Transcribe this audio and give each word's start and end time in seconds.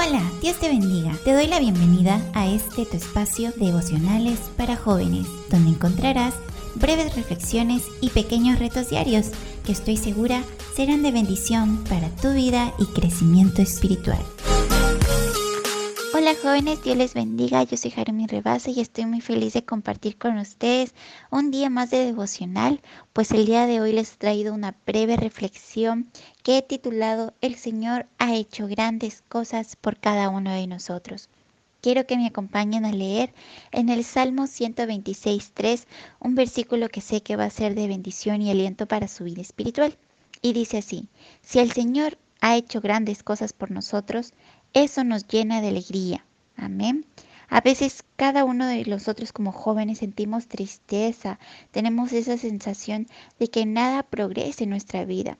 Hola, 0.00 0.22
Dios 0.40 0.56
te 0.60 0.68
bendiga. 0.68 1.12
Te 1.24 1.32
doy 1.32 1.48
la 1.48 1.58
bienvenida 1.58 2.22
a 2.32 2.46
este 2.46 2.86
tu 2.86 2.96
espacio 2.96 3.50
devocionales 3.56 4.38
para 4.56 4.76
jóvenes, 4.76 5.26
donde 5.50 5.70
encontrarás 5.70 6.34
breves 6.76 7.16
reflexiones 7.16 7.82
y 8.00 8.10
pequeños 8.10 8.60
retos 8.60 8.90
diarios 8.90 9.30
que 9.66 9.72
estoy 9.72 9.96
segura 9.96 10.44
serán 10.76 11.02
de 11.02 11.10
bendición 11.10 11.82
para 11.88 12.10
tu 12.10 12.32
vida 12.32 12.72
y 12.78 12.86
crecimiento 12.86 13.60
espiritual. 13.60 14.22
Jóvenes, 16.36 16.82
Dios 16.82 16.98
les 16.98 17.14
bendiga. 17.14 17.62
Yo 17.62 17.78
soy 17.78 17.90
Jeremy 17.90 18.26
Rebase 18.26 18.70
y 18.70 18.80
estoy 18.80 19.06
muy 19.06 19.22
feliz 19.22 19.54
de 19.54 19.64
compartir 19.64 20.18
con 20.18 20.36
ustedes 20.36 20.94
un 21.30 21.50
día 21.50 21.70
más 21.70 21.90
de 21.90 22.04
devocional, 22.04 22.82
pues 23.14 23.30
el 23.30 23.46
día 23.46 23.66
de 23.66 23.80
hoy 23.80 23.92
les 23.92 24.12
he 24.12 24.16
traído 24.16 24.52
una 24.52 24.76
breve 24.86 25.16
reflexión 25.16 26.10
que 26.42 26.58
he 26.58 26.62
titulado 26.62 27.32
El 27.40 27.54
Señor 27.54 28.06
ha 28.18 28.34
hecho 28.34 28.68
grandes 28.68 29.22
cosas 29.26 29.74
por 29.76 29.98
cada 29.98 30.28
uno 30.28 30.52
de 30.52 30.66
nosotros. 30.66 31.30
Quiero 31.80 32.06
que 32.06 32.18
me 32.18 32.26
acompañen 32.26 32.84
a 32.84 32.92
leer 32.92 33.32
en 33.72 33.88
el 33.88 34.04
Salmo 34.04 34.42
126.3, 34.42 35.86
un 36.20 36.34
versículo 36.34 36.90
que 36.90 37.00
sé 37.00 37.22
que 37.22 37.36
va 37.36 37.44
a 37.46 37.50
ser 37.50 37.74
de 37.74 37.88
bendición 37.88 38.42
y 38.42 38.50
aliento 38.50 38.84
para 38.84 39.08
su 39.08 39.24
vida 39.24 39.40
espiritual. 39.40 39.96
Y 40.42 40.52
dice 40.52 40.78
así, 40.78 41.08
si 41.40 41.58
el 41.58 41.72
Señor 41.72 42.18
ha 42.40 42.56
hecho 42.56 42.80
grandes 42.80 43.22
cosas 43.22 43.52
por 43.52 43.70
nosotros, 43.70 44.32
eso 44.72 45.04
nos 45.04 45.26
llena 45.26 45.60
de 45.60 45.68
alegría. 45.68 46.24
Amén. 46.56 47.06
A 47.50 47.62
veces 47.62 48.04
cada 48.16 48.44
uno 48.44 48.66
de 48.66 48.84
nosotros 48.84 49.32
como 49.32 49.52
jóvenes 49.52 49.98
sentimos 49.98 50.48
tristeza, 50.48 51.38
tenemos 51.70 52.12
esa 52.12 52.36
sensación 52.36 53.06
de 53.38 53.48
que 53.48 53.64
nada 53.64 54.02
progrese 54.02 54.64
en 54.64 54.70
nuestra 54.70 55.04
vida. 55.06 55.38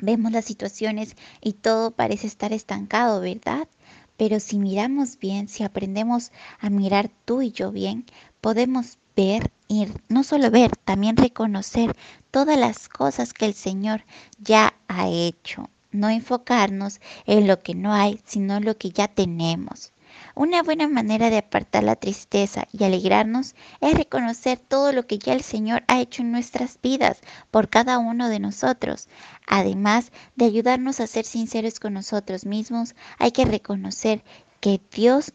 Vemos 0.00 0.32
las 0.32 0.46
situaciones 0.46 1.16
y 1.42 1.54
todo 1.54 1.90
parece 1.90 2.26
estar 2.26 2.52
estancado, 2.52 3.20
¿verdad? 3.20 3.68
Pero 4.16 4.40
si 4.40 4.58
miramos 4.58 5.18
bien, 5.18 5.48
si 5.48 5.64
aprendemos 5.64 6.32
a 6.60 6.70
mirar 6.70 7.10
tú 7.24 7.42
y 7.42 7.52
yo 7.52 7.72
bien, 7.72 8.06
podemos 8.40 8.98
ver 9.14 9.52
y 9.68 9.86
no 10.08 10.24
solo 10.24 10.50
ver, 10.50 10.76
también 10.76 11.16
reconocer 11.16 11.94
todas 12.30 12.58
las 12.58 12.88
cosas 12.88 13.34
que 13.34 13.46
el 13.46 13.54
Señor 13.54 14.04
ya 14.38 14.74
ha 14.88 15.08
hecho 15.08 15.68
no 15.90 16.08
enfocarnos 16.08 17.00
en 17.26 17.46
lo 17.46 17.60
que 17.60 17.74
no 17.74 17.92
hay, 17.92 18.20
sino 18.24 18.56
en 18.56 18.64
lo 18.64 18.76
que 18.76 18.90
ya 18.90 19.08
tenemos. 19.08 19.92
Una 20.34 20.62
buena 20.62 20.88
manera 20.88 21.30
de 21.30 21.38
apartar 21.38 21.84
la 21.84 21.96
tristeza 21.96 22.66
y 22.72 22.84
alegrarnos 22.84 23.54
es 23.80 23.94
reconocer 23.94 24.58
todo 24.58 24.92
lo 24.92 25.06
que 25.06 25.18
ya 25.18 25.32
el 25.32 25.42
Señor 25.42 25.84
ha 25.88 26.00
hecho 26.00 26.22
en 26.22 26.32
nuestras 26.32 26.78
vidas 26.80 27.18
por 27.50 27.68
cada 27.68 27.98
uno 27.98 28.28
de 28.28 28.38
nosotros. 28.38 29.08
Además 29.46 30.12
de 30.36 30.46
ayudarnos 30.46 31.00
a 31.00 31.06
ser 31.06 31.24
sinceros 31.24 31.80
con 31.80 31.94
nosotros 31.94 32.46
mismos, 32.46 32.94
hay 33.18 33.32
que 33.32 33.44
reconocer 33.44 34.22
que 34.60 34.80
Dios 34.92 35.32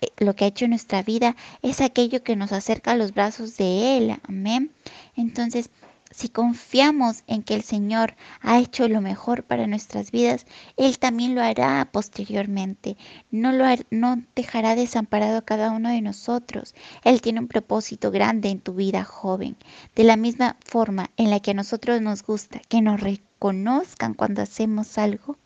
eh, 0.00 0.08
lo 0.18 0.34
que 0.34 0.44
ha 0.44 0.48
hecho 0.48 0.64
en 0.64 0.70
nuestra 0.70 1.02
vida 1.02 1.36
es 1.62 1.80
aquello 1.80 2.22
que 2.22 2.36
nos 2.36 2.52
acerca 2.52 2.92
a 2.92 2.96
los 2.96 3.12
brazos 3.12 3.56
de 3.56 3.96
Él. 3.96 4.20
Amén. 4.28 4.72
Entonces, 5.16 5.70
si 6.16 6.30
confiamos 6.30 7.24
en 7.26 7.42
que 7.42 7.54
el 7.54 7.62
Señor 7.62 8.16
ha 8.40 8.58
hecho 8.58 8.88
lo 8.88 9.02
mejor 9.02 9.44
para 9.44 9.66
nuestras 9.66 10.10
vidas, 10.10 10.46
Él 10.78 10.98
también 10.98 11.34
lo 11.34 11.42
hará 11.42 11.86
posteriormente. 11.92 12.96
No, 13.30 13.52
lo 13.52 13.66
no 13.90 14.22
dejará 14.34 14.76
desamparado 14.76 15.36
a 15.36 15.44
cada 15.44 15.70
uno 15.72 15.90
de 15.90 16.00
nosotros. 16.00 16.74
Él 17.04 17.20
tiene 17.20 17.40
un 17.40 17.48
propósito 17.48 18.10
grande 18.10 18.48
en 18.48 18.60
tu 18.60 18.72
vida, 18.72 19.04
joven. 19.04 19.58
De 19.94 20.04
la 20.04 20.16
misma 20.16 20.56
forma 20.64 21.10
en 21.18 21.28
la 21.28 21.40
que 21.40 21.50
a 21.50 21.54
nosotros 21.54 22.00
nos 22.00 22.22
gusta 22.22 22.62
que 22.66 22.80
nos 22.80 22.98
reconozcan 22.98 24.14
cuando 24.14 24.40
hacemos 24.40 24.96
algo, 24.96 25.36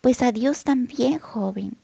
pues 0.00 0.22
a 0.22 0.32
Dios 0.32 0.64
también, 0.64 1.20
joven. 1.20 1.76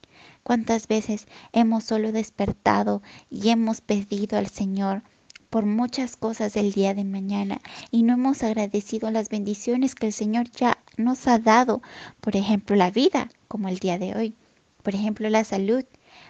¿Cuántas 0.43 0.89
veces 0.89 1.29
hemos 1.53 1.85
solo 1.85 2.11
despertado 2.11 3.03
y 3.31 3.51
hemos 3.51 3.81
pedido 3.81 4.37
al 4.37 4.49
Señor 4.49 5.05
por 5.53 5.67
muchas 5.67 6.17
cosas 6.17 6.55
del 6.55 6.73
día 6.73 6.95
de 6.95 7.05
mañana 7.05 7.61
y 7.91 8.05
no 8.05 8.15
hemos 8.15 8.43
agradecido 8.43 9.11
las 9.11 9.29
bendiciones 9.29 9.95
que 9.95 10.07
el 10.07 10.15
Señor 10.15 10.51
ya 10.51 10.79
nos 10.97 11.29
ha 11.29 11.39
dado, 11.39 11.83
por 12.23 12.37
ejemplo 12.37 12.75
la 12.75 12.91
vida, 12.91 13.29
como 13.49 13.69
el 13.69 13.79
día 13.79 13.99
de 13.99 14.17
hoy, 14.17 14.35
por 14.83 14.95
ejemplo 14.95 15.29
la 15.29 15.45
salud, 15.45 15.85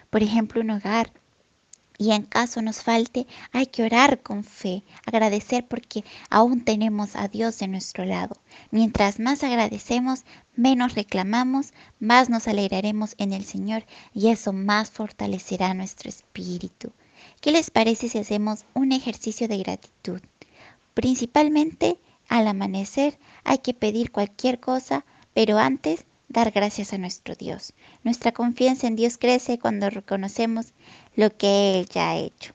por 0.09 0.23
ejemplo 0.23 0.59
un 0.59 0.71
hogar. 0.71 1.13
Y 1.97 2.11
en 2.11 2.23
caso 2.23 2.61
nos 2.61 2.83
falte, 2.83 3.25
hay 3.53 3.67
que 3.67 3.83
orar 3.83 4.21
con 4.21 4.43
fe, 4.43 4.83
agradecer 5.05 5.65
porque 5.69 6.03
aún 6.29 6.65
tenemos 6.65 7.15
a 7.15 7.29
Dios 7.29 7.57
de 7.59 7.69
nuestro 7.69 8.03
lado. 8.03 8.35
Mientras 8.71 9.21
más 9.21 9.41
agradecemos, 9.45 10.25
menos 10.53 10.95
reclamamos, 10.95 11.71
más 12.01 12.29
nos 12.29 12.49
alegraremos 12.49 13.15
en 13.17 13.31
el 13.31 13.45
Señor 13.45 13.85
y 14.13 14.27
eso 14.31 14.51
más 14.51 14.91
fortalecerá 14.91 15.73
nuestro 15.73 16.09
espíritu. 16.09 16.91
¿Qué 17.41 17.51
les 17.51 17.71
parece 17.71 18.09
si 18.09 18.17
hacemos 18.17 18.65
un 18.73 18.91
ejercicio 18.91 19.47
de 19.47 19.57
gratitud? 19.57 20.21
Principalmente 20.93 21.97
al 22.29 22.47
amanecer 22.47 23.19
hay 23.43 23.59
que 23.59 23.73
pedir 23.73 24.11
cualquier 24.11 24.59
cosa, 24.59 25.05
pero 25.33 25.57
antes 25.57 26.05
dar 26.29 26.51
gracias 26.51 26.93
a 26.93 26.97
nuestro 26.97 27.35
Dios. 27.35 27.73
Nuestra 28.03 28.31
confianza 28.31 28.87
en 28.87 28.95
Dios 28.95 29.17
crece 29.17 29.59
cuando 29.59 29.89
reconocemos 29.89 30.73
lo 31.15 31.35
que 31.35 31.79
Él 31.79 31.87
ya 31.87 32.11
ha 32.11 32.17
hecho. 32.17 32.53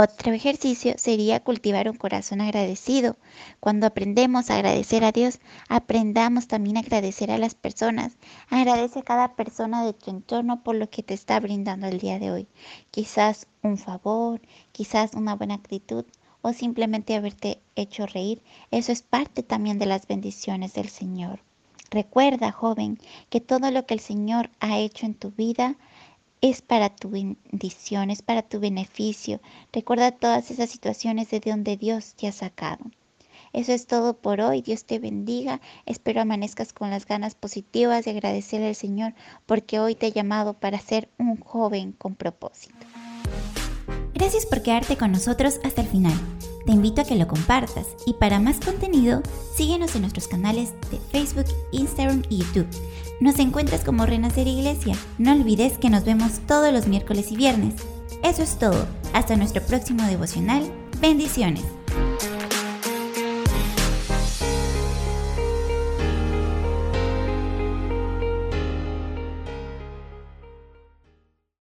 Otro 0.00 0.32
ejercicio 0.32 0.94
sería 0.96 1.42
cultivar 1.42 1.90
un 1.90 1.96
corazón 1.96 2.40
agradecido. 2.40 3.16
Cuando 3.58 3.84
aprendemos 3.84 4.48
a 4.48 4.54
agradecer 4.54 5.02
a 5.02 5.10
Dios, 5.10 5.40
aprendamos 5.68 6.46
también 6.46 6.76
a 6.76 6.80
agradecer 6.82 7.32
a 7.32 7.38
las 7.38 7.56
personas. 7.56 8.16
Agradece 8.48 9.00
a 9.00 9.02
cada 9.02 9.34
persona 9.34 9.84
de 9.84 9.94
tu 9.94 10.12
entorno 10.12 10.62
por 10.62 10.76
lo 10.76 10.88
que 10.88 11.02
te 11.02 11.14
está 11.14 11.40
brindando 11.40 11.88
el 11.88 11.98
día 11.98 12.20
de 12.20 12.30
hoy. 12.30 12.46
Quizás 12.92 13.48
un 13.64 13.76
favor, 13.76 14.40
quizás 14.70 15.14
una 15.14 15.34
buena 15.34 15.54
actitud 15.54 16.04
o 16.42 16.52
simplemente 16.52 17.16
haberte 17.16 17.58
hecho 17.74 18.06
reír. 18.06 18.40
Eso 18.70 18.92
es 18.92 19.02
parte 19.02 19.42
también 19.42 19.80
de 19.80 19.86
las 19.86 20.06
bendiciones 20.06 20.74
del 20.74 20.90
Señor. 20.90 21.40
Recuerda, 21.90 22.52
joven, 22.52 23.00
que 23.30 23.40
todo 23.40 23.72
lo 23.72 23.84
que 23.84 23.94
el 23.94 24.00
Señor 24.00 24.50
ha 24.60 24.78
hecho 24.78 25.06
en 25.06 25.14
tu 25.14 25.32
vida 25.32 25.74
es 26.40 26.62
para 26.62 26.90
tu 26.90 27.10
bendición, 27.10 28.10
es 28.10 28.22
para 28.22 28.42
tu 28.42 28.60
beneficio. 28.60 29.40
Recuerda 29.72 30.12
todas 30.12 30.50
esas 30.50 30.70
situaciones 30.70 31.30
de 31.30 31.40
donde 31.40 31.76
Dios 31.76 32.14
te 32.14 32.28
ha 32.28 32.32
sacado. 32.32 32.84
Eso 33.52 33.72
es 33.72 33.86
todo 33.86 34.14
por 34.14 34.40
hoy. 34.40 34.62
Dios 34.62 34.84
te 34.84 34.98
bendiga. 34.98 35.60
Espero 35.86 36.20
amanezcas 36.20 36.72
con 36.72 36.90
las 36.90 37.06
ganas 37.06 37.34
positivas 37.34 38.04
de 38.04 38.12
agradecerle 38.12 38.68
al 38.68 38.74
Señor 38.74 39.14
porque 39.46 39.80
hoy 39.80 39.94
te 39.94 40.06
ha 40.06 40.10
llamado 40.10 40.54
para 40.54 40.78
ser 40.78 41.08
un 41.18 41.40
joven 41.40 41.92
con 41.92 42.14
propósito. 42.14 42.86
Gracias 44.14 44.46
por 44.46 44.62
quedarte 44.62 44.96
con 44.96 45.12
nosotros 45.12 45.60
hasta 45.64 45.80
el 45.80 45.88
final. 45.88 46.12
Te 46.66 46.72
invito 46.72 47.00
a 47.00 47.04
que 47.04 47.14
lo 47.14 47.26
compartas 47.26 47.86
y 48.04 48.14
para 48.14 48.40
más 48.40 48.60
contenido, 48.60 49.22
síguenos 49.58 49.96
en 49.96 50.02
nuestros 50.02 50.28
canales 50.28 50.72
de 50.92 51.00
Facebook, 51.10 51.46
Instagram 51.72 52.22
y 52.28 52.38
YouTube. 52.38 52.68
Nos 53.20 53.40
encuentras 53.40 53.82
como 53.82 54.06
Renacer 54.06 54.46
Iglesia. 54.46 54.94
No 55.18 55.32
olvides 55.32 55.78
que 55.78 55.90
nos 55.90 56.04
vemos 56.04 56.38
todos 56.46 56.72
los 56.72 56.86
miércoles 56.86 57.32
y 57.32 57.36
viernes. 57.36 57.74
Eso 58.22 58.44
es 58.44 58.56
todo. 58.56 58.86
Hasta 59.14 59.34
nuestro 59.34 59.60
próximo 59.66 60.04
devocional. 60.04 60.72
Bendiciones. 61.00 61.64